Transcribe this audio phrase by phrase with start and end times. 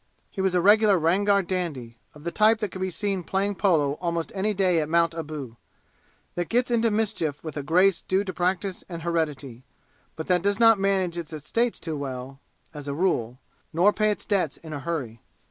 [0.31, 3.99] He was a regular Rangar dandy, of the type that can be seen playing polo
[4.01, 5.57] almost any day at Mount Abu
[6.33, 9.63] that gets into mischief with a grace due to practise and heredity
[10.15, 12.39] but that does not manage its estates too well,
[12.73, 13.37] as a rule,
[13.71, 15.21] nor pay its debts in a hurry.